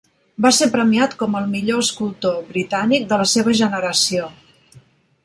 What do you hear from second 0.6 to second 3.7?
premiat com el millor escultor britànic de la seva